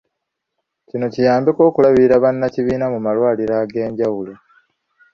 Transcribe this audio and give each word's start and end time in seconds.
Kino 0.89 1.05
kiyambeko 1.13 1.61
okulabirira 1.69 2.15
bannakibiina 2.23 2.85
mu 2.93 2.99
malwaliro 3.05 3.53
ag'enjawulo. 3.63 4.33